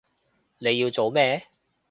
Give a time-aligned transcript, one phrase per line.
[0.57, 1.45] 你要做咩？